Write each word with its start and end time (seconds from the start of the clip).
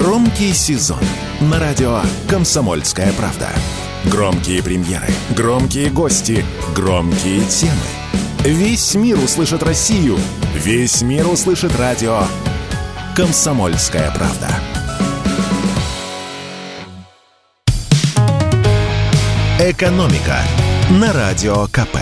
Громкий 0.00 0.52
сезон 0.52 0.98
на 1.40 1.60
радио 1.60 2.00
«Комсомольская 2.28 3.12
правда». 3.12 3.50
Громкие 4.06 4.60
премьеры, 4.60 5.06
громкие 5.36 5.88
гости, 5.88 6.44
громкие 6.74 7.44
темы. 7.44 7.72
Весь 8.40 8.96
мир 8.96 9.16
услышит 9.20 9.62
Россию. 9.62 10.18
Весь 10.52 11.00
мир 11.02 11.28
услышит 11.28 11.78
радио 11.78 12.22
«Комсомольская 13.14 14.10
правда». 14.10 14.48
«Экономика» 19.60 20.38
на 20.90 21.12
Радио 21.12 21.68
КП. 21.68 21.98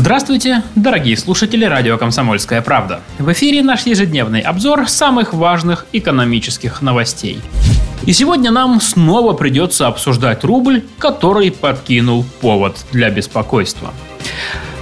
Здравствуйте, 0.00 0.62
дорогие 0.76 1.16
слушатели 1.16 1.64
радио 1.64 1.98
«Комсомольская 1.98 2.62
правда». 2.62 3.00
В 3.18 3.32
эфире 3.32 3.64
наш 3.64 3.84
ежедневный 3.84 4.40
обзор 4.42 4.88
самых 4.88 5.34
важных 5.34 5.86
экономических 5.92 6.82
новостей. 6.82 7.40
И 8.06 8.12
сегодня 8.12 8.52
нам 8.52 8.80
снова 8.80 9.32
придется 9.32 9.88
обсуждать 9.88 10.44
рубль, 10.44 10.84
который 11.00 11.50
подкинул 11.50 12.24
повод 12.40 12.76
для 12.92 13.10
беспокойства. 13.10 13.92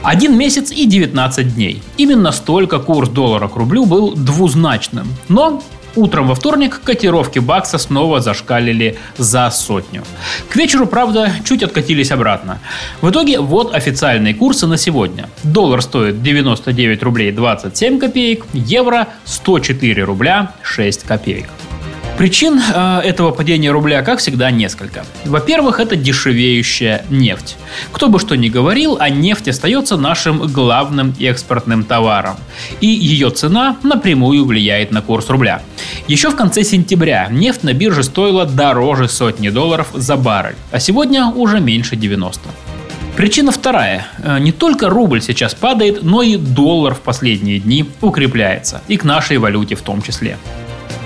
Один 0.02 0.37
месяц 0.37 0.70
и 0.70 0.84
19 0.84 1.55
дней. 1.55 1.83
Именно 1.97 2.30
столько 2.30 2.78
курс 2.78 3.09
доллара 3.09 3.48
к 3.48 3.56
рублю 3.56 3.87
был 3.87 4.14
двузначным. 4.14 5.09
Но 5.28 5.62
Утром 5.96 6.28
во 6.28 6.34
вторник 6.34 6.80
котировки 6.84 7.38
бакса 7.38 7.78
снова 7.78 8.20
зашкалили 8.20 8.98
за 9.16 9.50
сотню. 9.50 10.05
К 10.50 10.56
вечеру, 10.56 10.86
правда, 10.86 11.32
чуть 11.45 11.62
откатились 11.62 12.12
обратно. 12.12 12.59
В 13.00 13.10
итоге 13.10 13.41
вот 13.41 13.74
официальные 13.74 14.34
курсы 14.34 14.66
на 14.66 14.77
сегодня. 14.77 15.30
Доллар 15.42 15.80
стоит 15.80 16.22
99 16.22 17.02
рублей 17.02 17.32
27 17.32 17.98
копеек, 17.98 18.45
евро 18.52 19.09
104 19.24 20.05
рубля 20.05 20.52
6 20.62 21.05
копеек. 21.05 21.48
Причин 22.19 22.59
э, 22.59 23.01
этого 23.01 23.31
падения 23.31 23.70
рубля, 23.70 24.00
как 24.03 24.20
всегда, 24.20 24.50
несколько. 24.50 25.05
Во-первых, 25.27 25.81
это 25.81 25.97
дешевеющая 25.97 27.05
нефть. 27.11 27.56
Кто 27.92 28.09
бы 28.09 28.19
что 28.19 28.36
ни 28.36 28.48
говорил, 28.48 28.97
а 28.98 29.11
нефть 29.11 29.48
остается 29.48 29.98
нашим 29.98 30.39
главным 30.47 31.14
экспортным 31.20 31.84
товаром. 31.84 32.37
И 32.81 32.87
ее 32.87 33.28
цена 33.28 33.77
напрямую 33.83 34.47
влияет 34.47 34.92
на 34.92 35.03
курс 35.03 35.28
рубля. 35.28 35.61
Еще 36.09 36.31
в 36.31 36.37
конце 36.37 36.64
сентября 36.64 37.28
нефть 37.31 37.64
на 37.64 37.75
бирже 37.75 38.03
стоила 38.03 38.47
дороже 38.47 39.09
сотни 39.09 39.50
долларов 39.50 39.89
за 39.92 40.17
баррель, 40.17 40.56
а 40.72 40.81
сегодня 40.81 41.27
уже 41.27 41.61
меньше 41.61 41.97
90. 41.97 42.41
Причина 43.14 43.53
вторая. 43.53 44.06
Э, 44.22 44.39
не 44.39 44.53
только 44.53 44.89
рубль 44.89 45.20
сейчас 45.20 45.55
падает, 45.55 46.03
но 46.03 46.22
и 46.22 46.37
доллар 46.37 46.94
в 46.94 47.00
последние 47.00 47.59
дни 47.59 47.84
укрепляется. 48.00 48.81
И 48.89 48.97
к 48.97 49.05
нашей 49.05 49.37
валюте 49.37 49.75
в 49.75 49.83
том 49.83 50.00
числе. 50.00 50.39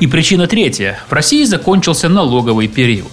И 0.01 0.07
причина 0.07 0.47
третья. 0.47 0.99
В 1.11 1.13
России 1.13 1.45
закончился 1.45 2.09
налоговый 2.09 2.69
период. 2.69 3.11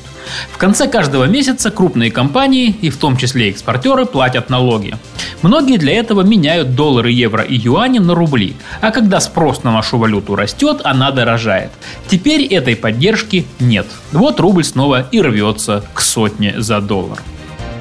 В 0.51 0.57
конце 0.57 0.87
каждого 0.87 1.25
месяца 1.25 1.69
крупные 1.69 2.11
компании, 2.11 2.75
и 2.81 2.89
в 2.89 2.97
том 2.97 3.17
числе 3.17 3.49
экспортеры, 3.49 4.05
платят 4.05 4.49
налоги. 4.49 4.95
Многие 5.41 5.77
для 5.77 5.93
этого 5.95 6.21
меняют 6.21 6.75
доллары, 6.75 7.11
евро 7.11 7.43
и 7.43 7.55
юани 7.55 7.99
на 7.99 8.15
рубли. 8.15 8.55
А 8.79 8.91
когда 8.91 9.19
спрос 9.19 9.63
на 9.63 9.73
нашу 9.73 9.97
валюту 9.97 10.35
растет, 10.35 10.79
она 10.85 11.11
дорожает. 11.11 11.71
Теперь 12.07 12.45
этой 12.45 12.77
поддержки 12.77 13.45
нет. 13.59 13.87
Вот 14.13 14.39
рубль 14.39 14.63
снова 14.63 15.07
и 15.11 15.21
рвется 15.21 15.83
к 15.93 15.99
сотне 15.99 16.55
за 16.57 16.79
доллар. 16.79 17.21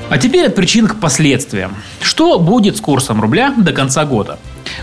А 0.08 0.18
теперь 0.18 0.46
от 0.46 0.56
причин 0.56 0.88
к 0.88 1.00
последствиям. 1.00 1.76
Что 2.00 2.40
будет 2.40 2.76
с 2.76 2.80
курсом 2.80 3.20
рубля 3.20 3.54
до 3.56 3.72
конца 3.72 4.04
года? 4.04 4.38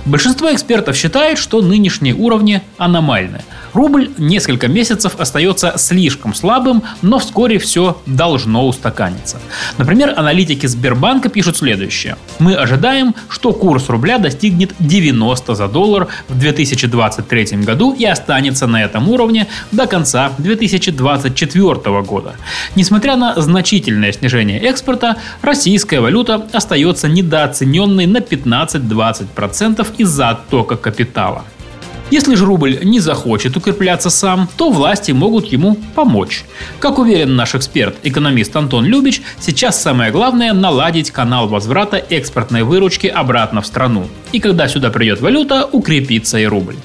Большинство 0.05 0.53
экспертов 0.53 0.95
считает, 0.95 1.37
что 1.37 1.61
нынешние 1.61 2.13
уровни 2.13 2.61
аномальны. 2.77 3.41
Рубль 3.73 4.11
несколько 4.17 4.67
месяцев 4.67 5.13
остается 5.17 5.73
слишком 5.77 6.33
слабым, 6.33 6.83
но 7.01 7.19
вскоре 7.19 7.57
все 7.57 8.01
должно 8.05 8.67
устаканиться. 8.67 9.37
Например, 9.77 10.13
аналитики 10.15 10.67
Сбербанка 10.67 11.29
пишут 11.29 11.57
следующее. 11.57 12.17
Мы 12.39 12.53
ожидаем, 12.53 13.15
что 13.29 13.51
курс 13.51 13.89
рубля 13.89 14.19
достигнет 14.19 14.73
90 14.79 15.55
за 15.55 15.67
доллар 15.67 16.07
в 16.29 16.37
2023 16.37 17.63
году 17.63 17.93
и 17.93 18.05
останется 18.05 18.67
на 18.67 18.83
этом 18.83 19.09
уровне 19.09 19.47
до 19.71 19.87
конца 19.87 20.31
2024 20.37 22.01
года. 22.01 22.35
Несмотря 22.75 23.15
на 23.15 23.41
значительное 23.41 24.11
снижение 24.11 24.59
экспорта, 24.59 25.17
российская 25.41 25.99
валюта 25.99 26.47
остается 26.53 27.07
недооцененной 27.07 28.05
на 28.05 28.17
15-20% 28.17 29.87
из-за 29.97 30.29
оттока 30.29 30.75
капитала. 30.75 31.43
Если 32.13 32.35
же 32.35 32.45
рубль 32.45 32.77
не 32.83 32.99
захочет 32.99 33.57
укрепляться 33.57 34.11
сам, 34.11 34.47
то 34.55 34.69
власти 34.69 35.11
могут 35.11 35.47
ему 35.47 35.79
помочь. 35.95 36.45
Как 36.77 36.99
уверен 36.99 37.35
наш 37.35 37.55
эксперт, 37.55 37.95
экономист 38.03 38.55
Антон 38.55 38.85
Любич, 38.85 39.23
сейчас 39.39 39.81
самое 39.81 40.11
главное 40.11 40.53
наладить 40.53 41.09
канал 41.09 41.47
возврата 41.47 41.97
экспортной 41.97 42.61
выручки 42.61 43.07
обратно 43.07 43.63
в 43.63 43.65
страну. 43.65 44.05
И 44.31 44.39
когда 44.39 44.67
сюда 44.67 44.91
придет 44.91 45.21
валюта, 45.21 45.65
укрепится 45.71 46.37
и 46.37 46.45
рубль. 46.45 46.75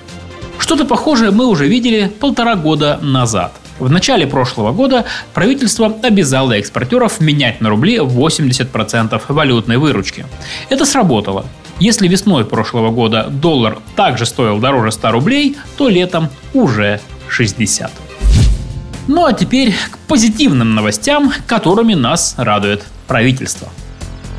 Что-то 0.59 0.87
похожее 0.87 1.31
мы 1.31 1.45
уже 1.45 1.69
видели 1.69 2.11
полтора 2.21 2.57
года 2.57 2.99
назад. 3.03 3.53
В 3.79 3.91
начале 3.91 4.27
прошлого 4.27 4.73
года 4.73 5.05
правительство 5.35 5.95
обязало 6.03 6.53
экспортеров 6.53 7.21
менять 7.21 7.61
на 7.61 7.69
рубли 7.69 7.99
80% 7.99 9.21
валютной 9.29 9.77
выручки. 9.77 10.25
Это 10.71 10.87
сработало. 10.87 11.45
Если 11.81 12.09
весной 12.09 12.45
прошлого 12.45 12.91
года 12.91 13.29
доллар 13.31 13.79
также 13.95 14.27
стоил 14.27 14.59
дороже 14.59 14.91
100 14.91 15.11
рублей, 15.13 15.57
то 15.77 15.89
летом 15.89 16.29
уже 16.53 17.01
60. 17.29 17.93
Ну 19.07 19.25
а 19.25 19.33
теперь 19.33 19.73
к 19.91 19.99
позитивным 20.09 20.75
новостям, 20.75 21.33
которыми 21.47 21.95
нас 21.95 22.35
радует 22.37 22.85
правительство. 23.07 23.69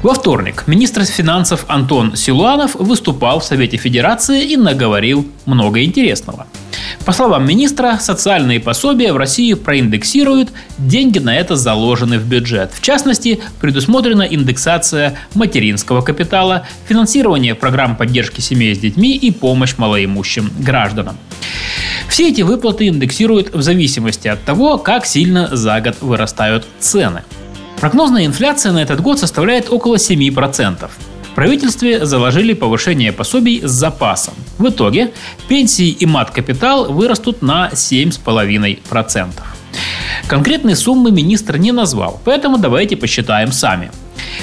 Во 0.04 0.14
вторник 0.14 0.66
министр 0.68 1.06
финансов 1.06 1.66
Антон 1.68 2.16
Силуанов 2.16 2.76
выступал 2.76 3.40
в 3.40 3.46
Совете 3.46 3.78
Федерации 3.78 4.44
и 4.44 4.58
наговорил 4.58 5.26
много 5.46 5.84
интересного– 5.84 6.46
по 7.06 7.14
словам 7.14 7.48
министра, 7.48 7.98
социальные 8.00 8.60
пособия 8.60 9.14
в 9.14 9.18
России 9.18 9.54
проиндексируют, 9.54 10.50
деньги 10.78 11.20
на 11.20 11.36
это 11.36 11.56
заложены 11.56 12.20
в 12.20 12.26
бюджет. 12.26 12.72
В 12.74 12.82
частности, 12.82 13.40
предусмотрена 13.62 14.24
индексация 14.24 15.18
материнского 15.34 16.02
капитала, 16.02 16.68
финансирование 16.88 17.56
программ 17.56 17.96
поддержки 17.96 18.42
семей 18.42 18.76
с 18.76 18.80
детьми 18.80 19.16
и 19.16 19.32
помощь 19.32 19.76
малоимущим 19.78 20.52
гражданам. 20.60 21.18
Все 22.08 22.30
эти 22.30 22.42
выплаты 22.42 22.88
индексируют 22.88 23.54
в 23.54 23.62
зависимости 23.62 24.28
от 24.28 24.44
того, 24.44 24.78
как 24.78 25.06
сильно 25.06 25.56
за 25.56 25.80
год 25.82 25.98
вырастают 26.02 26.66
цены. 26.80 27.24
Прогнозная 27.80 28.26
инфляция 28.26 28.74
на 28.74 28.80
этот 28.80 29.00
год 29.00 29.20
составляет 29.20 29.72
около 29.72 29.96
7% 29.96 30.90
правительстве 31.40 32.06
заложили 32.06 32.52
повышение 32.52 33.14
пособий 33.14 33.62
с 33.64 33.72
запасом. 33.72 34.34
В 34.58 34.68
итоге 34.68 35.14
пенсии 35.48 35.88
и 35.88 36.06
мат-капитал 36.06 36.92
вырастут 36.92 37.42
на 37.42 37.70
7,5%. 37.72 39.30
Конкретные 40.28 40.76
суммы 40.76 41.12
министр 41.12 41.56
не 41.56 41.72
назвал, 41.72 42.20
поэтому 42.26 42.58
давайте 42.58 42.98
посчитаем 42.98 43.54
сами. 43.54 43.90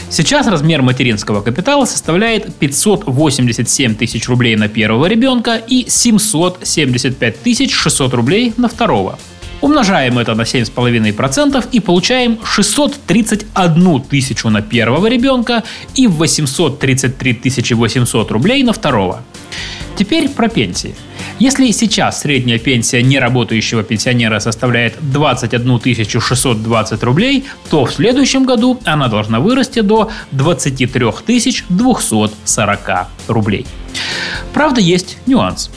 Сейчас 0.09 0.47
размер 0.47 0.81
материнского 0.81 1.43
капитала 1.43 1.85
составляет 1.85 2.55
587 2.55 3.95
тысяч 3.95 4.27
рублей 4.27 4.57
на 4.57 4.69
первого 4.69 5.05
ребенка 5.05 5.57
и 5.57 5.85
775 5.91 7.43
тысяч 7.43 7.75
600 7.75 8.15
рублей 8.15 8.55
на 8.57 8.71
второго. 8.71 9.19
Умножаем 9.61 10.19
это 10.19 10.35
на 10.35 10.43
7,5% 10.43 11.69
и 11.73 11.81
получаем 11.81 12.39
631 12.45 14.01
тысячу 14.03 14.51
на 14.51 14.63
первого 14.63 15.07
ребенка 15.07 15.63
и 15.95 16.07
833 16.07 17.75
800 17.75 18.31
рублей 18.31 18.63
на 18.63 18.73
второго. 18.73 19.23
Теперь 19.97 20.29
про 20.29 20.49
пенсии. 20.49 20.95
Если 21.39 21.71
сейчас 21.71 22.23
средняя 22.23 22.59
пенсия 22.59 23.03
неработающего 23.03 23.83
пенсионера 23.83 24.39
составляет 24.39 24.95
21 25.01 25.81
620 26.09 27.03
рублей, 27.03 27.45
то 27.69 27.85
в 27.85 27.93
следующем 27.93 28.47
году 28.47 28.81
она 28.87 29.09
должна 29.09 29.39
вырасти 29.41 29.81
до 29.81 30.11
23 30.33 31.05
240 31.69 32.91
рублей. 33.29 33.67
Правда, 34.55 34.81
есть 34.81 35.19
нюанс. 35.27 35.71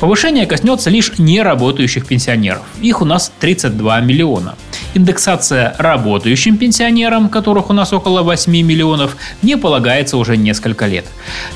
Повышение 0.00 0.46
коснется 0.46 0.90
лишь 0.90 1.12
неработающих 1.18 2.06
пенсионеров. 2.06 2.62
Их 2.82 3.00
у 3.00 3.04
нас 3.04 3.32
32 3.38 4.00
миллиона. 4.00 4.56
Индексация 4.94 5.74
работающим 5.78 6.56
пенсионерам, 6.56 7.28
которых 7.28 7.68
у 7.68 7.72
нас 7.72 7.92
около 7.92 8.22
8 8.22 8.52
миллионов, 8.52 9.16
не 9.42 9.56
полагается 9.56 10.16
уже 10.16 10.36
несколько 10.36 10.86
лет. 10.86 11.04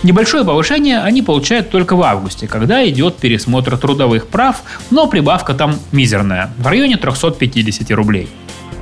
Небольшое 0.02 0.44
повышение 0.44 0.98
они 0.98 1.22
получают 1.22 1.70
только 1.70 1.94
в 1.94 2.02
августе, 2.02 2.48
когда 2.48 2.86
идет 2.88 3.16
пересмотр 3.16 3.78
трудовых 3.78 4.26
прав, 4.26 4.62
но 4.90 5.06
прибавка 5.06 5.54
там 5.54 5.78
мизерная, 5.92 6.50
в 6.58 6.66
районе 6.66 6.96
350 6.96 7.90
рублей. 7.92 8.28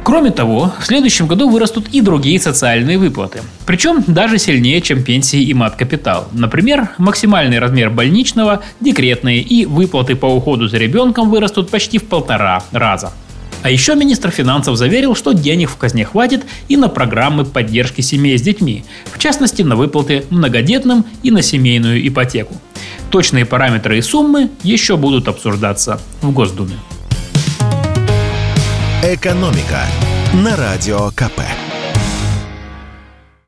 Кроме 0.03 0.31
того, 0.31 0.73
в 0.79 0.87
следующем 0.87 1.27
году 1.27 1.51
вырастут 1.51 1.89
и 1.89 2.01
другие 2.01 2.39
социальные 2.39 2.97
выплаты. 2.97 3.41
Причем 3.67 4.05
даже 4.07 4.39
сильнее, 4.39 4.81
чем 4.81 5.03
пенсии 5.03 5.43
и 5.43 5.53
мат-капитал. 5.53 6.29
Например, 6.33 6.91
максимальный 6.97 7.59
размер 7.59 7.91
больничного, 7.91 8.63
декретные 8.81 9.41
и 9.41 9.67
выплаты 9.67 10.15
по 10.15 10.27
уходу 10.27 10.69
за 10.69 10.79
ребенком 10.79 11.29
вырастут 11.29 11.71
почти 11.71 11.99
в 11.99 12.05
полтора 12.05 12.63
раза. 12.71 13.13
А 13.67 13.69
еще 13.69 13.97
министр 13.97 14.31
финансов 14.31 14.77
заверил, 14.77 15.17
что 15.17 15.33
денег 15.33 15.71
в 15.71 15.77
казне 15.77 16.05
хватит 16.05 16.45
и 16.69 16.77
на 16.77 16.89
программы 16.89 17.45
поддержки 17.45 18.01
семей 18.01 18.39
с 18.39 18.41
детьми, 18.41 18.85
в 19.07 19.19
частности 19.19 19.63
на 19.63 19.75
выплаты 19.75 20.25
многодетным 20.31 21.05
и 21.25 21.33
на 21.33 21.43
семейную 21.43 22.07
ипотеку. 22.07 22.55
Точные 23.11 23.45
параметры 23.45 23.99
и 23.99 24.03
суммы 24.03 24.51
еще 24.63 24.97
будут 24.97 25.27
обсуждаться 25.27 26.01
в 26.23 26.31
Госдуме. 26.31 26.77
«Экономика» 29.03 29.81
на 30.33 30.55
Радио 30.55 31.11
КП. 31.17 31.41